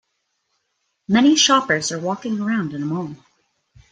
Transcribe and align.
Many 1.07 1.35
shoppers 1.35 1.91
are 1.91 1.99
walking 1.99 2.39
around 2.41 2.73
in 2.73 2.81
a 2.81 2.85
mall. 2.87 3.15